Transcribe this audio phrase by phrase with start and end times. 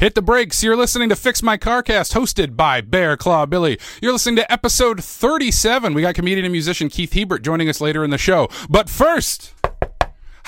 [0.00, 0.62] Hit the brakes.
[0.62, 3.78] You're listening to Fix My Carcast, hosted by Bear Claw Billie.
[4.00, 5.92] You're listening to episode 37.
[5.92, 8.48] We got comedian and musician Keith Hebert joining us later in the show.
[8.70, 9.52] But first,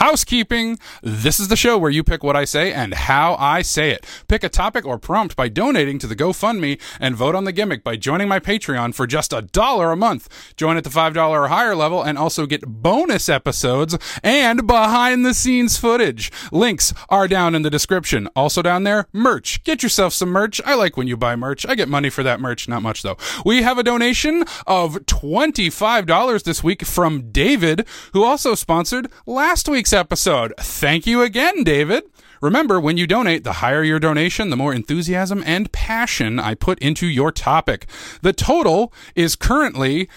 [0.02, 0.80] Housekeeping.
[1.00, 4.04] This is the show where you pick what I say and how I say it.
[4.26, 7.84] Pick a topic or prompt by donating to the GoFundMe and vote on the gimmick
[7.84, 10.54] by joining my Patreon for just a dollar a month.
[10.56, 15.34] Join at the $5 or higher level and also get bonus episodes and behind the
[15.34, 16.32] scenes footage.
[16.50, 18.28] Links are down in the description.
[18.34, 19.62] Also down there, merch.
[19.62, 20.60] Get yourself some merch.
[20.64, 21.64] I like when you buy merch.
[21.64, 22.66] I get money for that merch.
[22.66, 23.18] Not much though.
[23.46, 29.91] We have a donation of $25 this week from David, who also sponsored last week's
[29.92, 30.54] episode.
[30.58, 32.04] Thank you again, David.
[32.40, 36.80] Remember, when you donate, the higher your donation, the more enthusiasm and passion I put
[36.80, 37.86] into your topic.
[38.20, 40.08] The total is currently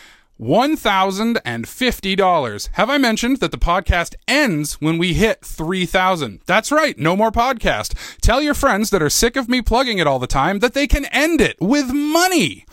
[0.42, 2.70] $1,050.
[2.74, 6.42] Have I mentioned that the podcast ends when we hit 3,000?
[6.46, 8.20] That's right, no more podcast.
[8.22, 10.88] Tell your friends that are sick of me plugging it all the time that they
[10.88, 12.66] can end it with money.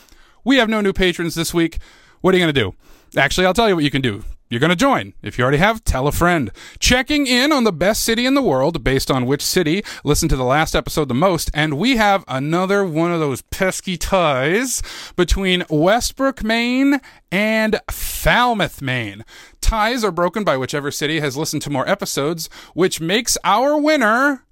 [0.45, 1.79] We have no new patrons this week.
[2.21, 2.75] What are you going to do?
[3.17, 4.25] Actually, I'll tell you what you can do.
[4.53, 5.15] You're going to join.
[5.23, 6.51] If you already have, tell a friend.
[6.79, 10.37] Checking in on the best city in the world based on which city listened to
[10.37, 11.51] the last episode the most.
[11.55, 14.83] And we have another one of those pesky ties
[15.17, 19.25] between Westbrook, Maine and Falmouth, Maine.
[19.63, 24.45] Ties are broken by whichever city has listened to more episodes, which makes our winner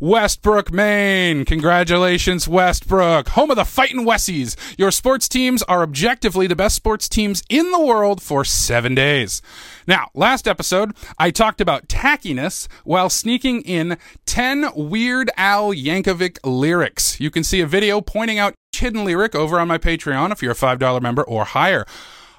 [0.00, 1.44] Westbrook, Maine.
[1.44, 3.30] Congratulations, Westbrook.
[3.30, 4.54] Home of the Fightin' Wessies.
[4.78, 9.42] Your sports teams are objectively the best sports teams in the world for seven days.
[9.88, 17.18] Now, last episode, I talked about tackiness while sneaking in 10 Weird Al Yankovic lyrics.
[17.18, 20.52] You can see a video pointing out hidden lyric over on my Patreon if you're
[20.52, 21.84] a $5 member or higher.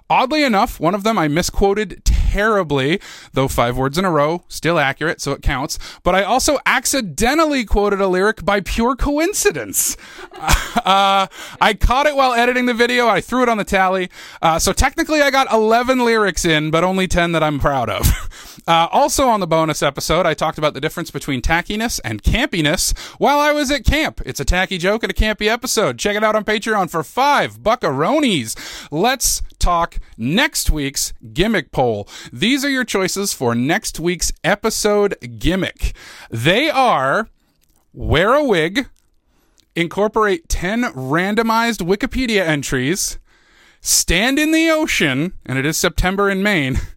[0.09, 2.99] Oddly enough, one of them I misquoted terribly,
[3.33, 5.77] though five words in a row, still accurate, so it counts.
[6.03, 9.97] But I also accidentally quoted a lyric by pure coincidence.
[10.85, 11.27] Uh,
[11.59, 13.07] I caught it while editing the video.
[13.07, 14.09] I threw it on the tally.
[14.41, 18.08] Uh, so technically, I got 11 lyrics in, but only 10 that I'm proud of.
[18.69, 22.95] Uh, also on the bonus episode, I talked about the difference between tackiness and campiness
[23.17, 24.21] while I was at camp.
[24.27, 25.97] It's a tacky joke and a campy episode.
[25.97, 28.87] Check it out on Patreon for five buckaroonies.
[28.91, 32.07] Let's talk next week's gimmick poll.
[32.31, 35.95] These are your choices for next week's episode gimmick.
[36.30, 37.27] They are
[37.91, 38.87] wear a wig,
[39.75, 43.17] incorporate 10 randomized Wikipedia entries,
[43.81, 46.77] stand in the ocean, and it is September in Maine.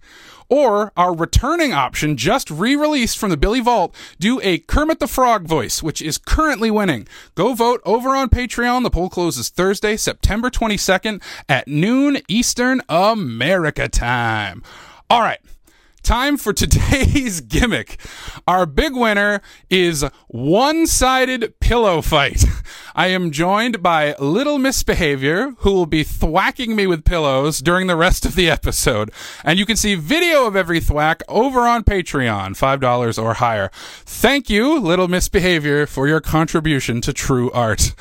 [0.53, 5.07] Or our returning option, just re released from the Billie Vault, do a Kermit the
[5.07, 7.09] Frog voice, which is currently winning.
[7.35, 8.83] Go vote over on Patreon.
[8.83, 14.63] The poll closes Thursday, September 22nd at noon Eastern America time.
[15.09, 15.41] All right.
[16.03, 18.01] Time for today's gimmick.
[18.47, 19.41] Our big winner
[19.71, 22.45] is one sided pillow fight.
[22.95, 27.87] I am joined by Little Miss Behavior, who will be thwacking me with pillows during
[27.87, 29.11] the rest of the episode.
[29.45, 33.71] And you can see video of every thwack over on Patreon, $5 or higher.
[33.73, 37.95] Thank you, Little Miss Behavior, for your contribution to true art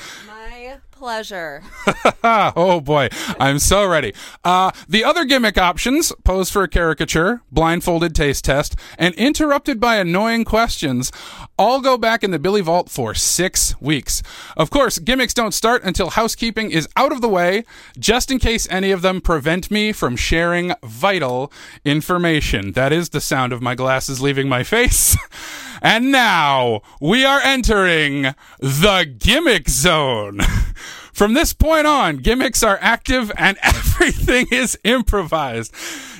[1.01, 1.63] pleasure.
[2.23, 4.13] oh boy, I'm so ready.
[4.43, 9.95] Uh, the other gimmick options pose for a caricature, blindfolded taste test, and interrupted by
[9.95, 11.11] annoying questions
[11.57, 14.21] all go back in the Billie Vault for six weeks.
[14.55, 17.63] Of course, gimmicks don't start until housekeeping is out of the way,
[17.97, 21.51] just in case any of them prevent me from sharing vital
[21.83, 22.73] information.
[22.73, 25.17] That is the sound of my glasses leaving my face.
[25.81, 30.41] And now we are entering the gimmick zone.
[31.11, 35.73] From this point on, gimmicks are active and everything is improvised.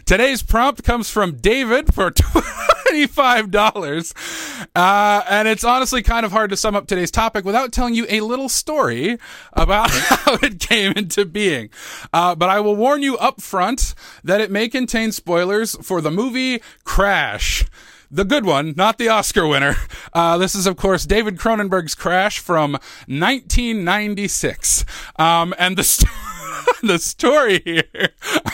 [0.06, 2.12] Today's prompt comes from David for
[2.92, 4.68] $25.
[4.76, 8.06] Uh, and it's honestly kind of hard to sum up today's topic without telling you
[8.10, 9.18] a little story
[9.54, 11.70] about how it came into being.
[12.12, 16.12] Uh, but I will warn you up front that it may contain spoilers for the
[16.12, 17.64] movie Crash
[18.12, 19.76] the good one, not the Oscar winner.
[20.14, 22.74] Uh, this is, of course, David Cronenberg's Crash from
[23.08, 24.84] 1996.
[25.18, 26.12] Um, and the st-
[26.84, 28.10] the story here,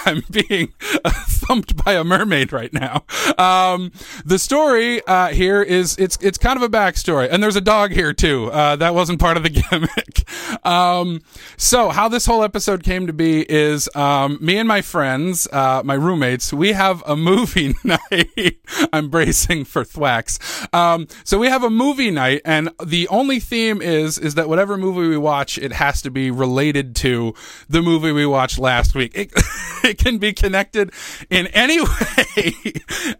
[0.05, 0.73] I'm being
[1.27, 3.05] thumped by a mermaid right now.
[3.37, 3.91] Um,
[4.25, 7.91] the story uh, here is it's it's kind of a backstory, and there's a dog
[7.91, 8.51] here too.
[8.51, 10.65] Uh, that wasn't part of the gimmick.
[10.65, 11.21] Um,
[11.57, 15.81] so how this whole episode came to be is um, me and my friends, uh,
[15.83, 18.57] my roommates, we have a movie night.
[18.93, 20.39] I'm bracing for thwacks.
[20.73, 24.77] Um, so we have a movie night, and the only theme is is that whatever
[24.77, 27.33] movie we watch, it has to be related to
[27.69, 29.11] the movie movie we watched last week.
[29.15, 29.31] It,
[29.83, 30.91] it can be connected
[31.29, 32.53] in any way.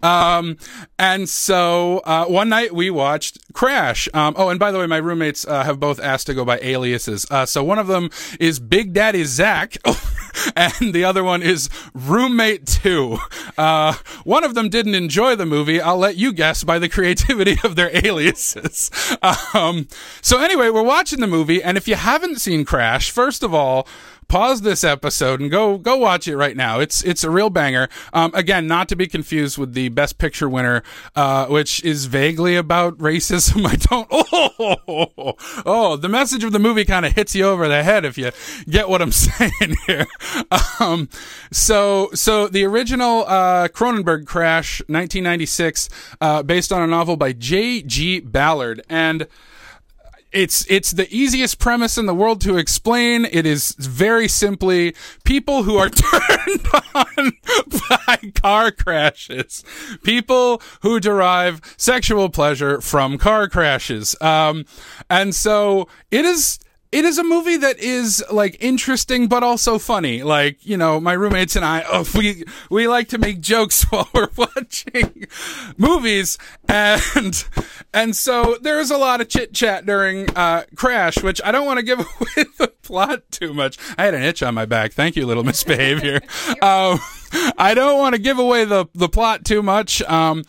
[0.04, 0.58] um,
[1.00, 4.08] and so uh, one night we watched Crash.
[4.14, 6.60] Um, oh, and by the way, my roommates uh, have both asked to go by
[6.62, 7.26] aliases.
[7.32, 8.10] Uh, so one of them
[8.40, 9.78] is Big Daddy Zach.
[10.56, 13.18] and the other one is Roommate 2.
[13.58, 15.82] Uh, one of them didn't enjoy the movie.
[15.82, 18.92] I'll let you guess by the creativity of their aliases.
[19.54, 19.88] Um,
[20.22, 23.88] so anyway, we're watching the movie, and if you haven't seen Crash, first of all,
[24.28, 26.80] pause this episode and go go watch it right now.
[26.80, 27.90] It's it's a real banger.
[28.14, 30.84] Um, again, not to be confused with the Best Picture winner,
[31.16, 33.66] uh, which is vaguely about racism.
[33.68, 34.08] I don't.
[34.12, 35.36] Oh,
[35.66, 38.32] oh, the message of the movie kind of hits you over the head if you
[38.70, 40.08] get what I'm saying here.
[40.80, 41.10] Um,
[41.52, 45.90] so so the original uh, Cronenberg Crash, 1996,
[46.22, 47.82] uh, based on a novel by J.
[47.82, 48.20] G.
[48.20, 49.28] Ballard, and
[50.38, 53.26] it's it's the easiest premise in the world to explain.
[53.26, 57.32] It is very simply people who are turned on
[57.90, 59.64] by car crashes,
[60.04, 64.16] people who derive sexual pleasure from car crashes.
[64.22, 64.66] Um,
[65.10, 66.60] and so it is
[66.92, 70.24] it is a movie that is like interesting but also funny.
[70.24, 74.10] Like, you know, my roommates and I, oh, we we like to make jokes while
[74.14, 75.28] we're watching
[75.78, 76.38] movies
[76.68, 77.46] and
[77.94, 81.78] and so there's a lot of chit chat during uh, Crash, which I don't want
[81.78, 83.78] to give away the plot too much.
[83.98, 84.94] I had an itch on my back.
[84.94, 86.22] Thank you, little Miss Behavior.
[86.62, 87.00] um,
[87.58, 90.02] I don't want to give away the the plot too much.
[90.04, 90.44] Um,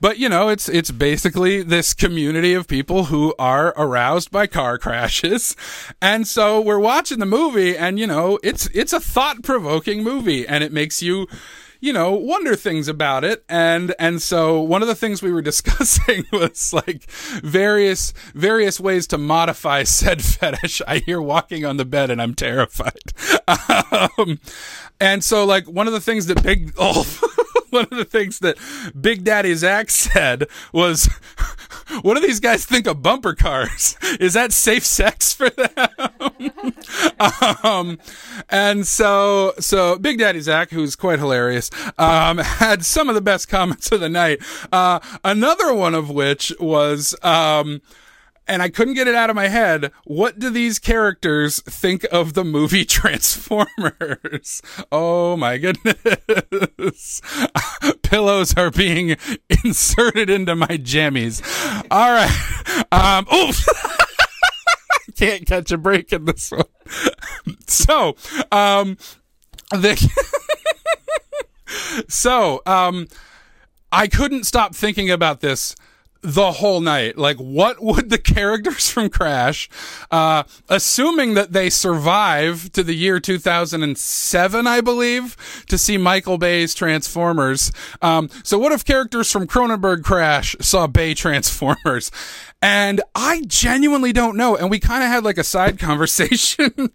[0.00, 4.78] but you know, it's it's basically this community of people who are aroused by car
[4.84, 5.56] crashes.
[6.00, 10.62] And so we're watching the movie and you know, it's it's a thought-provoking movie and
[10.64, 11.26] it makes you
[11.80, 13.44] you know, wonder things about it.
[13.48, 19.06] And, and so one of the things we were discussing was like various, various ways
[19.08, 20.82] to modify said fetish.
[20.86, 23.12] I hear walking on the bed and I'm terrified.
[23.46, 24.40] Um,
[25.00, 27.04] and so like one of the things that Big, oh,
[27.70, 28.56] one of the things that
[28.98, 31.06] Big Daddy Zach said was,
[32.02, 33.96] "What do these guys think of bumper cars?
[34.20, 36.74] Is that safe sex for them?"
[37.62, 37.98] um,
[38.48, 43.48] and so, so Big Daddy Zach, who's quite hilarious, um, had some of the best
[43.48, 44.40] comments of the night.
[44.72, 47.14] Uh, another one of which was.
[47.22, 47.82] Um,
[48.48, 49.92] and I couldn't get it out of my head.
[50.04, 54.62] What do these characters think of the movie Transformers?
[54.90, 57.20] Oh my goodness.
[58.02, 59.16] Pillows are being
[59.64, 61.42] inserted into my jammies.
[61.90, 62.86] All right.
[62.90, 63.66] Um, oof.
[65.16, 66.64] Can't catch a break in this one.
[67.66, 68.16] so,
[68.50, 68.96] um,
[69.72, 69.96] the,
[72.08, 73.08] so, um,
[73.90, 75.74] I couldn't stop thinking about this
[76.20, 77.16] the whole night.
[77.16, 79.68] Like, what would the characters from Crash,
[80.10, 85.36] uh, assuming that they survive to the year 2007, I believe,
[85.68, 87.72] to see Michael Bay's Transformers.
[88.02, 92.10] Um, so what if characters from Cronenberg Crash saw Bay Transformers?
[92.60, 94.56] And I genuinely don't know.
[94.56, 96.92] And we kind of had like a side conversation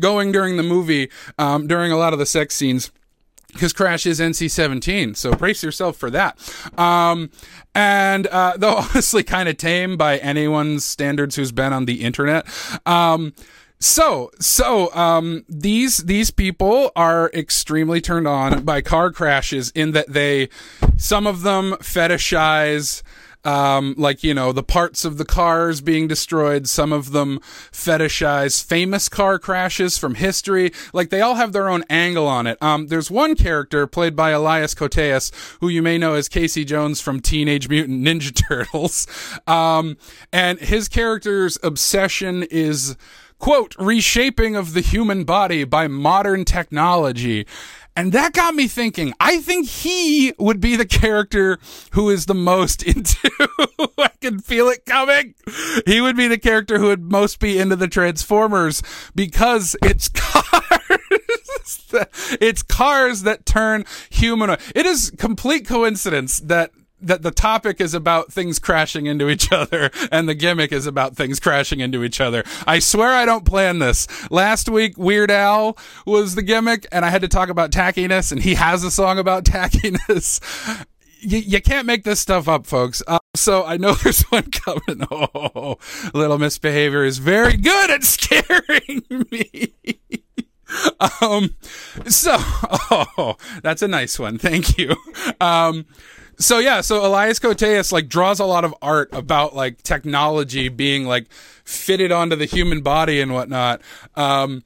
[0.00, 2.90] going during the movie, um, during a lot of the sex scenes
[3.56, 5.14] because Crash is NC 17.
[5.14, 6.38] So brace yourself for that.
[6.78, 7.30] Um,
[7.74, 12.46] and, uh, though honestly kind of tame by anyone's standards who's been on the internet.
[12.86, 13.34] Um,
[13.78, 20.08] so, so, um, these, these people are extremely turned on by car crashes in that
[20.08, 20.48] they,
[20.96, 23.02] some of them fetishize,
[23.46, 26.68] um, like you know the parts of the cars being destroyed.
[26.68, 27.38] Some of them
[27.70, 30.72] fetishize famous car crashes from history.
[30.92, 32.60] Like they all have their own angle on it.
[32.60, 37.00] Um, there's one character played by Elias Koteas, who you may know as Casey Jones
[37.00, 39.06] from Teenage Mutant Ninja Turtles,
[39.46, 39.96] um,
[40.32, 42.96] and his character's obsession is
[43.38, 47.46] quote reshaping of the human body by modern technology
[47.96, 49.14] and that got me thinking.
[49.18, 51.58] I think he would be the character
[51.92, 53.30] who is the most into.
[53.98, 55.34] I can feel it coming.
[55.86, 58.82] He would be the character who would most be into the Transformers
[59.14, 60.60] because it's cars.
[62.40, 64.60] it's cars that turn humanoid.
[64.74, 66.72] It is complete coincidence that
[67.06, 71.16] that the topic is about things crashing into each other and the gimmick is about
[71.16, 72.44] things crashing into each other.
[72.66, 74.06] I swear I don't plan this.
[74.30, 78.42] Last week, Weird Al was the gimmick and I had to talk about tackiness and
[78.42, 80.40] he has a song about tackiness.
[81.20, 83.02] You, you can't make this stuff up, folks.
[83.06, 85.06] Uh, so I know there's one coming.
[85.10, 85.78] Oh,
[86.14, 89.74] little Miss Behavior is very good at scaring me.
[91.20, 91.54] um,
[92.06, 94.38] so, oh, that's a nice one.
[94.38, 94.96] Thank you.
[95.40, 95.86] Um,
[96.38, 101.04] so yeah, so Elias Koteas like draws a lot of art about like technology being
[101.06, 101.30] like
[101.64, 103.80] fitted onto the human body and whatnot.
[104.14, 104.62] Um,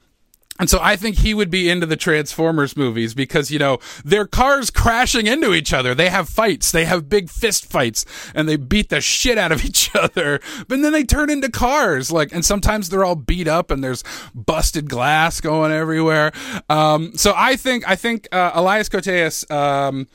[0.59, 4.27] And so I think he would be into the Transformers movies because, you know, their
[4.27, 5.95] cars crashing into each other.
[5.95, 6.71] They have fights.
[6.71, 10.39] They have big fist fights and they beat the shit out of each other.
[10.69, 12.11] But then they turn into cars.
[12.12, 16.31] Like, and sometimes they're all beat up and there's busted glass going everywhere.
[16.69, 20.09] Um, so I think, I think, uh, Elias Koteas, um,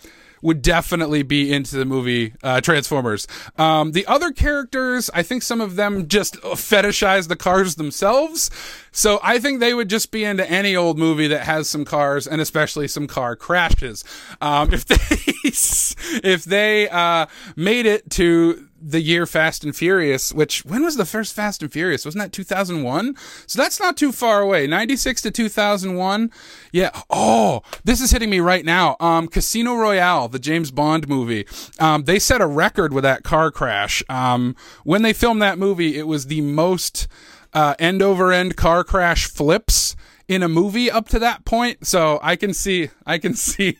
[0.45, 3.27] would definitely be into the movie uh, Transformers.
[3.57, 8.51] Um, the other characters, I think some of them just fetishize the cars themselves.
[8.91, 12.27] So I think they would just be into any old movie that has some cars
[12.27, 14.03] and especially some car crashes.
[14.39, 14.95] Um, if they
[16.23, 17.25] if they uh,
[17.55, 21.71] made it to the year Fast and Furious, which when was the first Fast and
[21.71, 22.05] Furious?
[22.05, 23.15] Wasn't that 2001?
[23.47, 24.67] So that's not too far away.
[24.67, 26.31] 96 to 2001.
[26.71, 26.91] Yeah.
[27.09, 28.95] Oh, this is hitting me right now.
[28.99, 31.47] Um, Casino Royale, the James Bond movie.
[31.79, 34.03] Um, they set a record with that car crash.
[34.07, 37.07] Um, when they filmed that movie, it was the most
[37.53, 39.95] uh, end over end car crash flips
[40.27, 41.85] in a movie up to that point.
[41.85, 43.77] So I can see, I can see,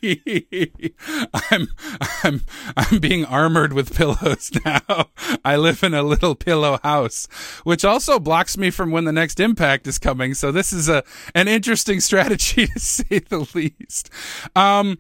[1.52, 1.68] I'm,
[2.24, 2.42] I'm,
[2.78, 5.10] I'm being armored with pillows now.
[5.44, 7.28] I live in a little pillow house,
[7.64, 10.34] which also blocks me from when the next impact is coming.
[10.34, 14.10] So this is a, an interesting strategy to say the least.
[14.56, 14.98] Um,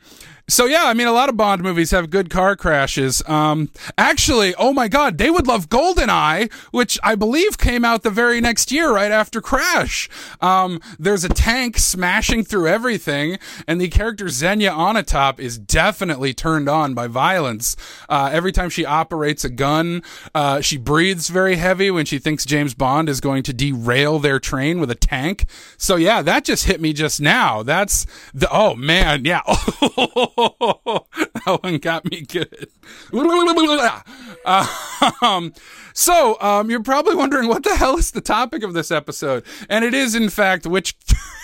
[0.47, 3.23] so yeah, I mean, a lot of Bond movies have good car crashes.
[3.27, 8.11] Um, actually, oh my God, they would love Goldeneye, which I believe came out the
[8.11, 10.07] very next year, right after Crash.
[10.41, 16.69] Um, there's a tank smashing through everything, and the character Xenia Onatopp is definitely turned
[16.69, 17.75] on by violence.
[18.07, 20.03] Uh, every time she operates a gun,
[20.35, 24.39] uh, she breathes very heavy when she thinks James Bond is going to derail their
[24.39, 25.47] train with a tank.
[25.77, 27.63] So yeah, that just hit me just now.
[27.63, 29.41] That's the oh man, yeah.
[30.37, 32.67] that one got me good.
[35.21, 35.53] um,
[35.93, 39.85] so, um, you're probably wondering what the hell is the topic of this episode, and
[39.85, 40.95] it is, in fact, which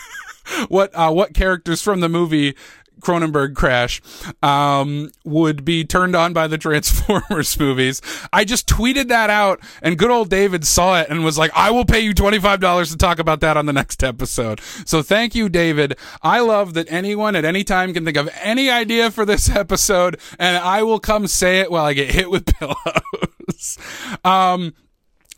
[0.68, 2.56] what uh, what characters from the movie
[3.02, 4.02] Cronenberg crash
[4.42, 8.02] um, would be turned on by the Transformers movies.
[8.32, 11.72] I just tweeted that out, and good old David saw it and was like, "I
[11.72, 15.02] will pay you twenty five dollars to talk about that on the next episode." So
[15.02, 15.98] thank you, David.
[16.22, 20.20] I love that anyone at any time can think of any idea for this episode,
[20.40, 23.78] and I will come say it while I get hit with pillows.
[24.24, 24.74] um,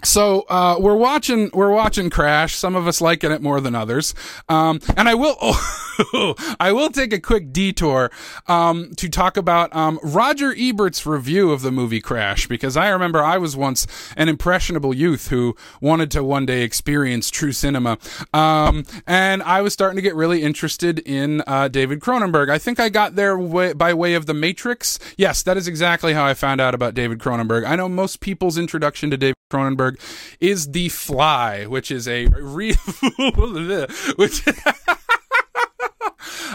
[0.04, 2.56] so uh, we're watching we're watching Crash.
[2.56, 4.14] Some of us liking it more than others.
[4.50, 8.12] Um, and I will oh, I will take a quick detour
[8.48, 13.24] um, to talk about um, Roger Ebert's review of the movie Crash because I remember
[13.24, 17.98] I was once an impressionable youth who wanted to one day experience true cinema,
[18.34, 22.50] um, and I was starting to get really interested in uh, David Cronenberg.
[22.50, 25.00] I think I got there way, by way of The Matrix.
[25.18, 27.66] Yes, that is exactly how I found out about David Cronenberg.
[27.66, 29.93] I know most people's introduction to David Cronenberg
[30.40, 32.26] is The Fly, which is a
[34.16, 34.48] which.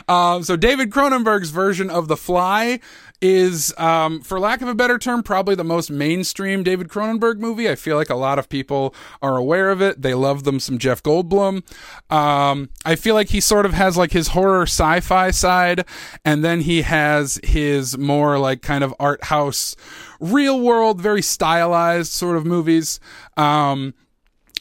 [0.09, 2.80] um, so David Cronenberg's version of The Fly
[3.21, 7.68] is, um, for lack of a better term, probably the most mainstream David Cronenberg movie.
[7.68, 10.02] I feel like a lot of people are aware of it.
[10.02, 11.62] They love them some Jeff Goldblum.
[12.12, 15.85] Um, I feel like he sort of has like his horror sci-fi side,
[16.25, 19.75] and then he has his more like kind of art house,
[20.20, 23.00] real world, very stylized sort of movies.
[23.37, 23.94] Um,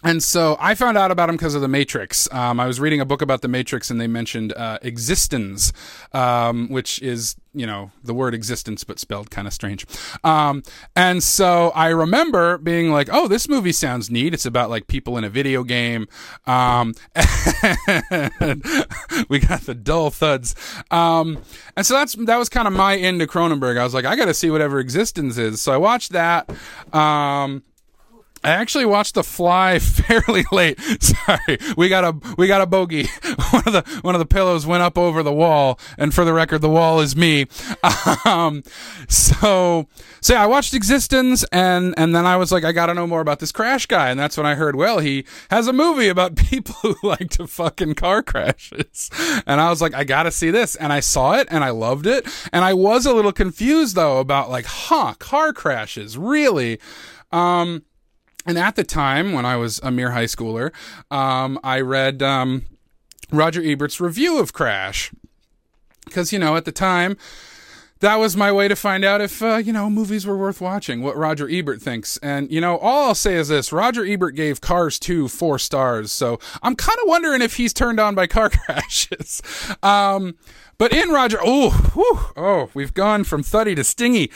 [0.04, 2.32] and so I found out about him because of The Matrix.
[2.32, 5.74] Um, I was reading a book about The Matrix and they mentioned uh, eXistenZ,
[6.14, 9.86] um, which is, you know, the word existence, but spelled kind of strange.
[10.24, 10.62] Um,
[10.96, 14.34] and so I remember being like, oh, this movie sounds neat.
[14.34, 16.08] It's about like people in a video game.
[16.46, 16.94] Um,
[19.30, 20.54] we got the dull thuds.
[20.92, 21.42] Um,
[21.76, 23.80] and so that's, that was kind of my end to Cronenberg.
[23.80, 25.62] I was like, I got to see whatever eXistenZ is.
[25.62, 26.50] So I watched that.
[26.94, 27.64] Um,
[28.48, 30.80] I actually watched The Fly fairly late.
[31.02, 33.08] Sorry, we got a we got a bogey.
[33.52, 36.32] One of the one of the pillows went up over the wall, and for the
[36.32, 37.48] record, the wall is me.
[38.26, 38.64] Um,
[39.10, 39.88] so
[40.22, 43.06] so yeah, I watched eXistenZ, and and then I was like, I got to know
[43.06, 46.08] more about this crash guy, and that's when I heard, well, he has a movie
[46.08, 49.10] about people who like to fucking car crashes,
[49.46, 51.72] and I was like, I got to see this, and I saw it, and I
[51.72, 56.80] loved it, and I was a little confused though about like, huh, car crashes, really.
[57.32, 57.84] Um,
[58.48, 60.72] and at the time, when I was a mere high schooler,
[61.12, 62.64] um, I read um,
[63.32, 65.12] Roger Ebert's review of Crash.
[66.06, 67.18] Because, you know, at the time,
[68.00, 71.02] that was my way to find out if uh, you know movies were worth watching.
[71.02, 74.62] What Roger Ebert thinks, and you know, all I'll say is this: Roger Ebert gave
[74.62, 78.50] Cars two four stars, so I'm kind of wondering if he's turned on by car
[78.66, 79.42] crashes.
[79.82, 80.36] Um,
[80.78, 84.32] but in Roger, oh, oh, we've gone from thuddy to stingy.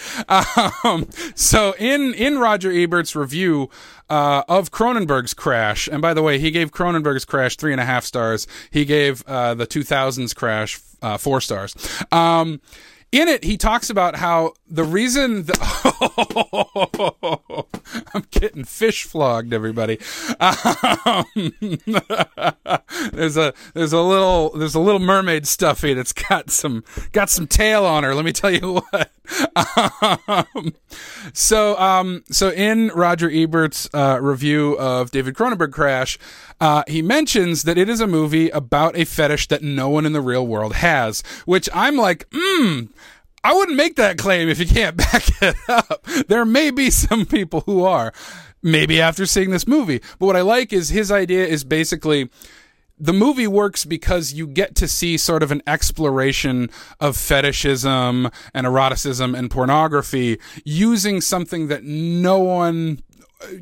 [0.83, 3.69] Um, so in in Roger Ebert's review
[4.09, 7.85] uh, of Cronenberg's Crash, and by the way, he gave Cronenberg's Crash three and a
[7.85, 8.47] half stars.
[8.71, 11.75] He gave uh, the 2000s Crash uh, four stars.
[12.11, 12.59] Um,
[13.11, 15.55] in it, he talks about how the reason the,
[18.13, 19.99] I'm getting fish flogged, everybody.
[20.39, 21.25] Um,
[23.11, 27.47] there's a there's a little there's a little mermaid stuffy that's got some got some
[27.47, 28.15] tail on her.
[28.15, 29.11] Let me tell you what.
[29.55, 30.73] Um,
[31.33, 36.17] so um so in Roger Ebert's uh, review of David Cronenberg Crash,
[36.59, 40.13] uh, he mentions that it is a movie about a fetish that no one in
[40.13, 42.85] the real world has, which I'm like, hmm.
[43.43, 46.05] I wouldn't make that claim if you can't back it up.
[46.27, 48.13] There may be some people who are,
[48.61, 50.01] maybe after seeing this movie.
[50.19, 52.29] But what I like is his idea is basically
[53.01, 56.69] the movie works because you get to see sort of an exploration
[56.99, 63.01] of fetishism and eroticism and pornography using something that no one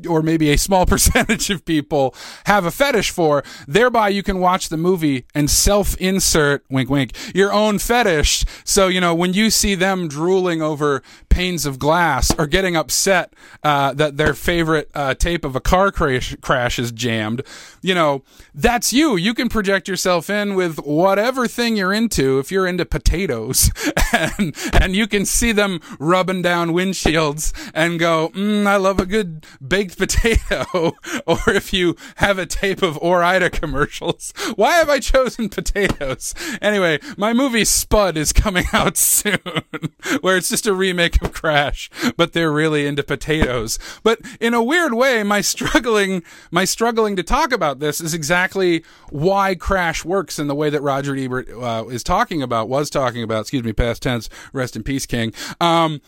[0.08, 2.14] or maybe a small percentage of people
[2.46, 3.42] have a fetish for.
[3.66, 8.44] Thereby, you can watch the movie and self insert, wink, wink, your own fetish.
[8.64, 13.32] So, you know, when you see them drooling over panes of glass or getting upset
[13.62, 17.42] uh, that their favorite uh, tape of a car crash, crash is jammed,
[17.82, 18.22] you know,
[18.54, 19.16] that's you.
[19.16, 22.38] You can project yourself in with whatever thing you're into.
[22.38, 23.70] If you're into potatoes
[24.12, 29.06] and, and you can see them rubbing down windshields and go, mm, I love a
[29.06, 30.96] good baked potato,
[31.26, 34.34] or if you have a tape of Ore-Ida commercials.
[34.56, 36.34] Why have I chosen potatoes?
[36.60, 39.38] Anyway, my movie Spud is coming out soon,
[40.20, 43.78] where it's just a remake of Crash, but they're really into potatoes.
[44.02, 48.84] But in a weird way, my struggling, my struggling to talk about this is exactly
[49.08, 53.22] why Crash works in the way that Roger Ebert uh, is talking about, was talking
[53.22, 55.32] about, excuse me, past tense, rest in peace, King.
[55.60, 56.00] Um,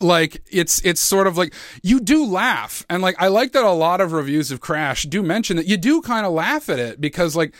[0.00, 3.70] like it's it's sort of like you do laugh and like i like that a
[3.70, 7.00] lot of reviews of crash do mention that you do kind of laugh at it
[7.00, 7.54] because like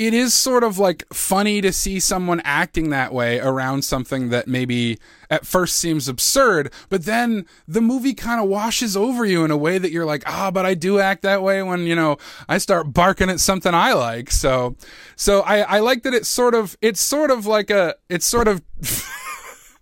[0.00, 4.48] it is sort of like funny to see someone acting that way around something that
[4.48, 4.98] maybe
[5.28, 9.58] at first seems absurd, but then the movie kind of washes over you in a
[9.58, 12.16] way that you're like, ah, oh, but I do act that way when, you know,
[12.48, 14.30] I start barking at something I like.
[14.30, 14.74] So,
[15.16, 18.48] so I, I like that it's sort of, it's sort of like a, it's sort
[18.48, 18.62] of,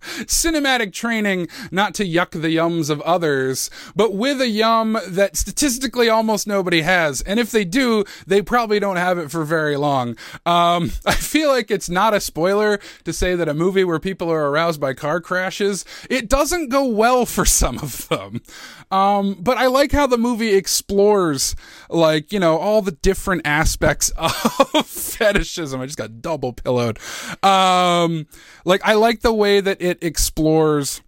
[0.01, 6.09] cinematic training not to yuck the yums of others, but with a yum that statistically
[6.09, 7.21] almost nobody has.
[7.21, 10.17] And if they do, they probably don't have it for very long.
[10.45, 14.31] Um, I feel like it's not a spoiler to say that a movie where people
[14.31, 18.41] are aroused by car crashes, it doesn't go well for some of them.
[18.91, 21.55] Um, but I like how the movie explores,
[21.89, 25.81] like, you know, all the different aspects of fetishism.
[25.81, 26.99] I just got double pillowed.
[27.43, 28.27] Um,
[28.65, 31.01] like, I like the way that it explores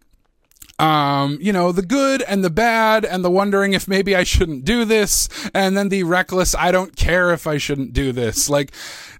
[0.81, 4.65] um, you know, the good and the bad and the wondering if maybe I shouldn't
[4.65, 8.49] do this and then the reckless, I don't care if I shouldn't do this.
[8.49, 8.71] Like,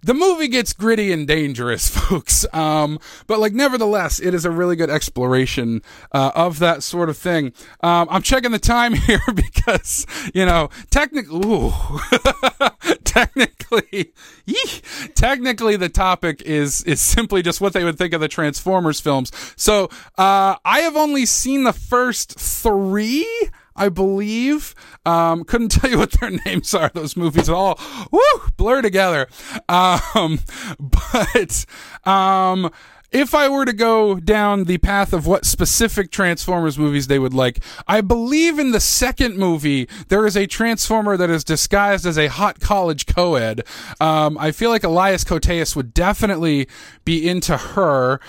[0.04, 2.46] the movie gets gritty and dangerous, folks.
[2.54, 7.18] Um, but like, nevertheless, it is a really good exploration, uh, of that sort of
[7.18, 7.54] thing.
[7.82, 11.72] Um, I'm checking the time here because, you know, technically,
[13.04, 14.14] technically,
[14.46, 14.82] yee,
[15.14, 19.32] technically the topic is, is simply just what they would think of the Transformers films.
[19.56, 19.86] So,
[20.18, 23.28] uh, I have only seen the first three.
[23.74, 24.76] I believe.
[25.06, 26.92] Um, couldn't tell you what their names are.
[26.94, 27.80] Those movies at all
[28.12, 28.22] woo
[28.58, 29.28] blur together.
[29.70, 30.40] Um,
[30.80, 31.66] but
[32.06, 32.70] um,
[33.12, 37.34] if I were to go down the path of what specific Transformers movies they would
[37.34, 42.18] like, I believe in the second movie there is a Transformer that is disguised as
[42.18, 43.64] a hot college co-ed.
[44.00, 46.68] Um, I feel like Elias Koteas would definitely
[47.04, 48.20] be into her.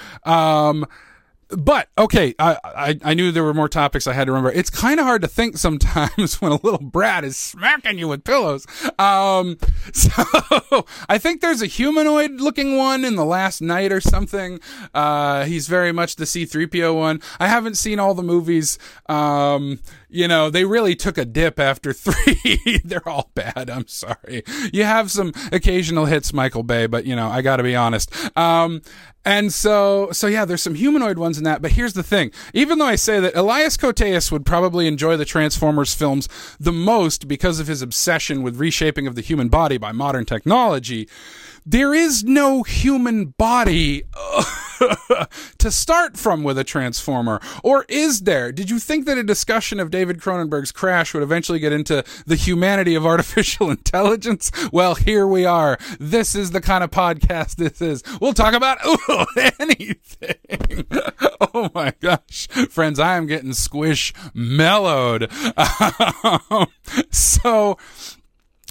[1.57, 4.51] But okay, I, I, I knew there were more topics I had to remember.
[4.51, 8.25] It's kind of hard to think sometimes when a little brat is smacking you with
[8.25, 8.67] pillows.
[8.99, 9.59] Um,
[9.93, 10.11] so
[11.09, 14.61] I think there's a humanoid looking one in the Last Knight or something.
[14.95, 17.21] Uh, he's very much the C3PO one.
[17.39, 18.79] I haven't seen all the movies.
[19.07, 22.81] Um, you know, they really took a dip after three.
[22.85, 23.71] They're all bad.
[23.71, 24.43] I'm sorry.
[24.73, 28.11] You have some occasional hits, Michael Bay, but you know, I gotta be honest.
[28.37, 28.83] Um,
[29.25, 31.63] and so, so yeah, there's some humanoid ones in that.
[31.63, 35.25] But here's the thing: even though I say that Elias Koteas would probably enjoy the
[35.25, 39.93] Transformers films the most because of his obsession with reshaping of the human body by
[39.93, 41.09] modern technology,
[41.65, 44.03] there is no human body
[45.59, 47.41] to start from with a Transformer?
[47.63, 48.53] Or is there?
[48.53, 52.37] Did you think that a discussion of David Cronenberg's Crash would eventually get into the
[52.37, 54.51] humanity of artificial intelligence?
[54.73, 55.79] Well, here we are.
[55.99, 58.03] This is the kind of podcast this is.
[58.21, 59.27] We'll talk about ooh,
[59.59, 60.87] anything.
[61.55, 62.49] oh my gosh.
[62.71, 65.31] Friends, I am getting squish mellowed.
[65.55, 66.67] Um,
[67.11, 67.79] so,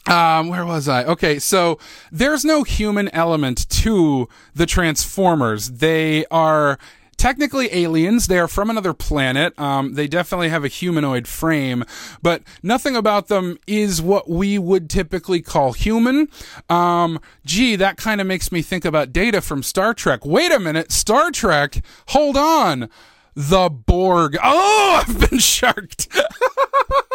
[0.08, 1.04] um, where was I?
[1.06, 1.78] Okay, so
[2.12, 5.72] there's no human element to the Transformers.
[5.72, 6.80] They are
[7.22, 8.26] technically aliens.
[8.26, 9.58] They are from another planet.
[9.60, 11.84] Um, they definitely have a humanoid frame,
[12.24, 16.30] but nothing about them is what we would typically call human.
[16.68, 20.26] Um, gee, that kind of makes me think about Data from Star Trek.
[20.26, 21.84] Wait a minute, Star Trek.
[22.08, 22.90] Hold on.
[23.36, 24.36] The Borg.
[24.44, 26.08] Oh, I've been sharked.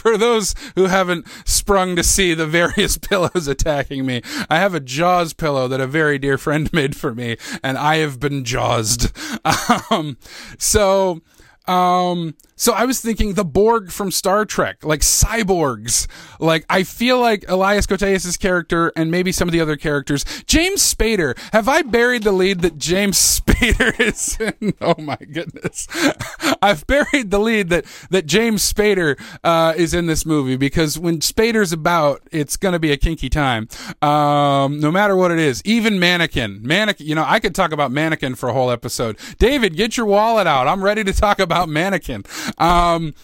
[0.00, 4.80] For those who haven't sprung to see the various pillows attacking me, I have a
[4.80, 9.12] Jaws pillow that a very dear friend made for me, and I have been jawsed.
[9.90, 10.16] Um,
[10.58, 11.20] so,
[11.66, 16.06] um, so I was thinking the Borg from Star Trek, like cyborgs.
[16.38, 20.26] Like I feel like Elias Koteas' character and maybe some of the other characters.
[20.44, 21.38] James Spader.
[21.54, 24.74] Have I buried the lead that James Spader is in?
[24.78, 25.88] Oh my goodness.
[26.62, 31.20] I've buried the lead that that James Spader uh, is in this movie because when
[31.20, 33.68] Spader's about, it's going to be a kinky time.
[34.02, 37.06] Um, no matter what it is, even Mannequin, Mannequin.
[37.06, 39.16] You know, I could talk about Mannequin for a whole episode.
[39.38, 40.68] David, get your wallet out.
[40.68, 42.24] I'm ready to talk about Mannequin.
[42.58, 43.14] Um,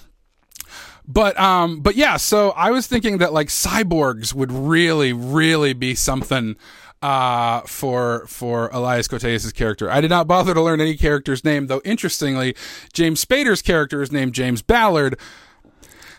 [1.07, 2.17] but um, but yeah.
[2.17, 6.57] So I was thinking that like cyborgs would really, really be something
[7.03, 9.91] uh, for for Elias Koteas' character.
[9.91, 11.81] I did not bother to learn any character's name, though.
[11.85, 12.57] Interestingly,
[12.93, 15.19] James Spader's character is named James Ballard.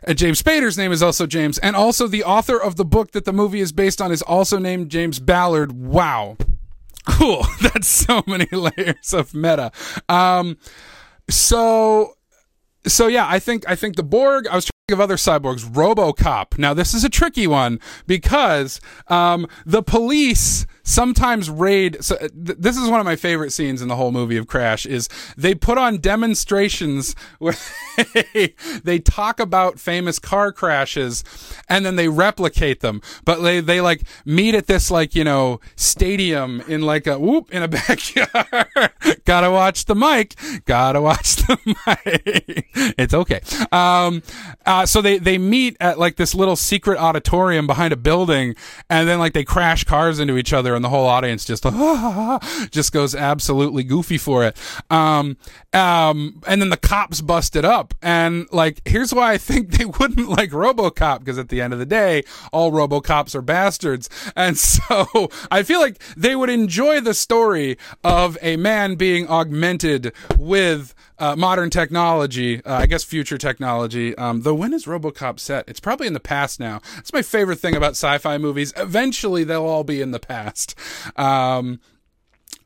[0.03, 3.25] And James Spader's name is also James, and also the author of the book that
[3.25, 5.73] the movie is based on is also named James Ballard.
[5.73, 6.37] Wow,
[7.05, 7.45] cool!
[7.61, 9.71] That's so many layers of meta.
[10.07, 10.57] Um,
[11.29, 12.16] so
[12.87, 14.47] so yeah, I think I think the Borg.
[14.47, 15.65] I was of other cyborgs.
[15.65, 16.57] RoboCop.
[16.57, 21.97] Now this is a tricky one because um, the police sometimes raid.
[22.01, 24.85] So th- this is one of my favorite scenes in the whole movie of Crash.
[24.85, 27.55] Is they put on demonstrations where
[28.13, 31.23] they, they talk about famous car crashes
[31.67, 33.01] and then they replicate them.
[33.25, 37.51] But they they like meet at this like you know stadium in like a whoop
[37.51, 38.93] in a backyard.
[39.25, 40.35] Gotta watch the mic.
[40.63, 42.67] Gotta watch the mic.
[42.97, 43.41] it's okay.
[43.73, 44.23] Um,
[44.65, 48.55] uh, so they they meet at like this little secret auditorium behind a building,
[48.89, 51.63] and then like they crash cars into each other and the whole audience just
[52.71, 54.57] just goes absolutely goofy for it.
[54.89, 55.37] Um,
[55.73, 60.29] um, and then the cops busted up, and like here's why I think they wouldn't
[60.29, 65.29] like RoboCop because at the end of the day, all RoboCops are bastards, and so
[65.51, 71.35] I feel like they would enjoy the story of a man being augmented with uh,
[71.35, 74.15] modern technology, uh, I guess future technology.
[74.17, 75.67] Um, though when is RoboCop set?
[75.67, 76.81] It's probably in the past now.
[76.95, 78.73] That's my favorite thing about sci-fi movies.
[78.77, 80.75] Eventually, they'll all be in the past.
[81.15, 81.79] Um,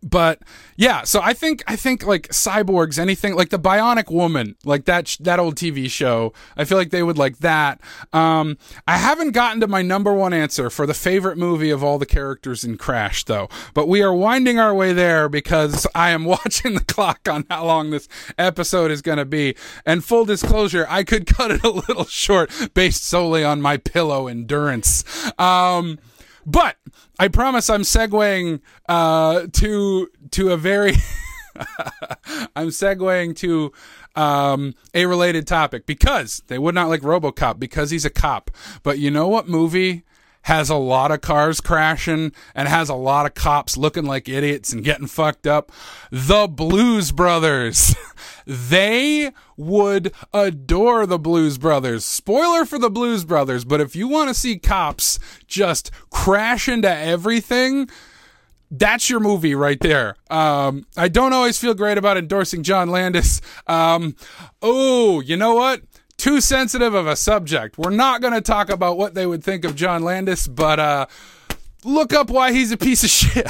[0.04, 0.42] but
[0.76, 5.16] yeah, so I think I think like cyborgs, anything like the Bionic Woman, like that
[5.20, 6.34] that old TV show.
[6.58, 7.80] I feel like they would like that.
[8.12, 12.00] Um, I haven't gotten to my number one answer for the favorite movie of all
[12.00, 13.48] the characters in Crash, though.
[13.76, 17.66] But we are winding our way there because I am watching the clock on how
[17.66, 19.56] long this episode is going to be.
[19.86, 24.28] And full disclosure, I could cut it a little short based solely on my pillow
[24.28, 25.04] endurance.
[25.40, 26.00] Um,
[26.46, 26.78] but
[27.20, 30.94] I promise I'm segueing uh, to to a very
[32.56, 33.72] I'm segueing to
[34.16, 38.52] um, a related topic because they would not like RoboCop because he's a cop.
[38.84, 40.04] But you know what movie
[40.44, 44.74] has a lot of cars crashing and has a lot of cops looking like idiots
[44.74, 45.72] and getting fucked up?
[46.12, 47.96] The Blues Brothers.
[48.46, 52.06] they would adore the Blues Brothers.
[52.06, 56.90] Spoiler for the Blues Brothers, but if you want to see cops just crash into
[56.90, 57.90] everything,
[58.72, 60.16] that's your movie right there.
[60.30, 63.42] Um, I don't always feel great about endorsing John Landis.
[63.68, 64.16] Um,
[64.62, 65.82] oh, you know what?
[66.22, 67.80] Too sensitive of a subject.
[67.80, 71.08] We're not going to talk about what they would think of John Landis, but uh,
[71.84, 73.48] look up why he's a piece of shit.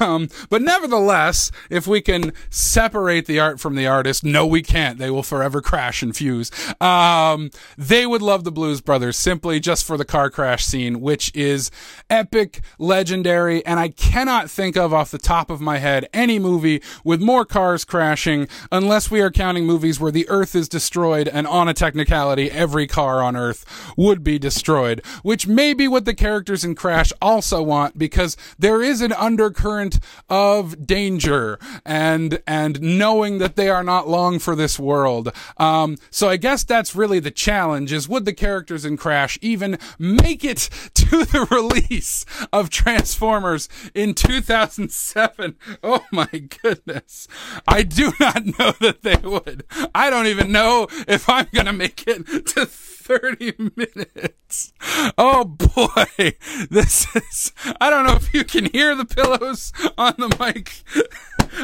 [0.00, 4.98] Um, but nevertheless, if we can separate the art from the artist, no, we can't.
[4.98, 6.50] They will forever crash and fuse.
[6.80, 11.34] Um, they would love the Blues Brothers simply just for the car crash scene, which
[11.34, 11.70] is
[12.10, 16.82] epic, legendary, and I cannot think of off the top of my head any movie
[17.04, 21.46] with more cars crashing, unless we are counting movies where the Earth is destroyed and
[21.46, 23.64] on a technicality, every car on Earth
[23.96, 28.36] would be destroyed, which may be what the characters in Crash also also want because
[28.58, 34.54] there is an undercurrent of danger and and knowing that they are not long for
[34.54, 35.32] this world.
[35.56, 39.78] Um, so I guess that's really the challenge: is would the characters in Crash even
[39.98, 45.56] make it to the release of Transformers in 2007?
[45.82, 46.28] Oh my
[46.62, 47.26] goodness,
[47.66, 49.64] I do not know that they would.
[49.94, 52.66] I don't even know if I'm gonna make it to
[53.06, 54.72] 30 minutes.
[55.16, 56.34] Oh boy.
[56.70, 60.82] This is, I don't know if you can hear the pillows on the mic.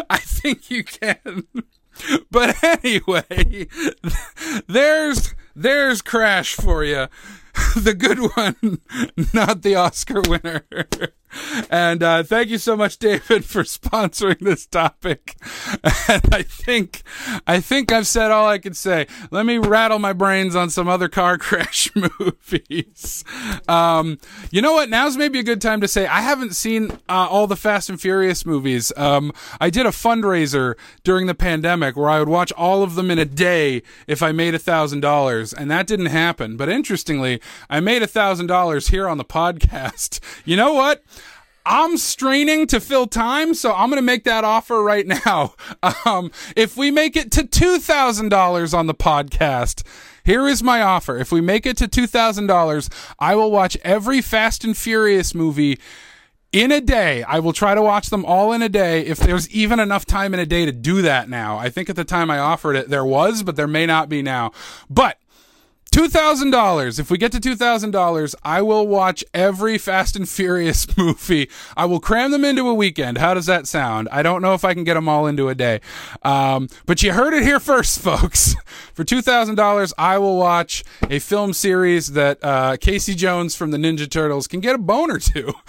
[0.09, 1.45] I think you can.
[2.31, 3.67] But anyway,
[4.67, 7.09] there's, there's Crash for you.
[7.77, 8.81] The good one,
[9.35, 10.65] not the Oscar winner.
[11.71, 15.37] And uh, thank you so much, David, for sponsoring this topic.
[16.09, 17.03] And I think,
[17.47, 19.07] I think I've said all I can say.
[19.31, 23.25] Let me rattle my brains on some other car crash movies.
[23.69, 24.19] Um,
[24.51, 24.91] you know what?
[24.91, 28.01] Now's maybe a good time to say I haven't seen uh, all the Fast and
[28.01, 28.93] Furious movies.
[28.97, 33.11] Um, I did a fundraiser during the pandemic where I would watch all of them
[33.11, 36.57] in a day if I made a thousand dollars, and that didn't happen.
[36.57, 37.41] But interestingly,
[37.71, 40.21] I made a thousand dollars here on the podcast.
[40.45, 41.05] You know what?
[41.65, 45.55] I'm straining to fill time, so I'm going to make that offer right now.
[46.05, 49.83] Um, if we make it to $2,000 on the podcast,
[50.25, 51.17] here is my offer.
[51.17, 55.79] If we make it to $2,000, I will watch every Fast and Furious movie
[56.53, 57.23] in a day.
[57.25, 60.35] I will try to watch them all in a day if there's even enough time
[60.35, 61.59] in a day to do that now.
[61.59, 64.23] I think at the time I offered it, there was, but there may not be
[64.23, 64.53] now.
[64.89, 65.19] But
[65.93, 66.99] $2,000.
[66.99, 71.51] If we get to $2,000, I will watch every Fast and Furious movie.
[71.77, 73.19] I will cram them into a weekend.
[73.19, 74.09] How does that sound?
[74.11, 75.81] I don't know if I can get them all into a day.
[76.23, 78.57] Um, but you heard it here first, folks.
[78.95, 84.09] For $2,000, I will watch a film series that uh, Casey Jones from the Ninja
[84.09, 85.53] Turtles can get a boner to.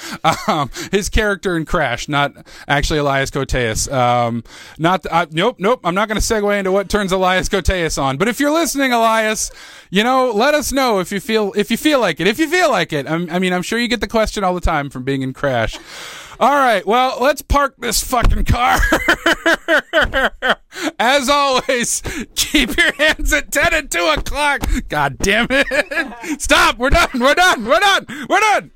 [0.48, 2.34] Um, his character in Crash, not
[2.68, 3.92] actually Elias Koteas.
[3.92, 4.44] Um,
[4.78, 5.82] not, uh, nope, nope.
[5.84, 8.18] I'm not going to segue into what turns Elias Koteas on.
[8.18, 9.52] But if you're listening, Elias,
[9.94, 12.26] you know, let us know if you feel if you feel like it.
[12.26, 14.56] If you feel like it, I'm, I mean, I'm sure you get the question all
[14.56, 15.78] the time from being in Crash.
[16.40, 18.80] All right, well, let's park this fucking car.
[21.00, 22.02] As always,
[22.36, 24.68] keep your hands at ten and two o'clock.
[24.90, 26.42] God damn it!
[26.42, 26.80] Stop.
[26.80, 27.10] We're done.
[27.14, 27.64] We're done.
[27.64, 28.08] We're done.
[28.28, 28.72] We're done.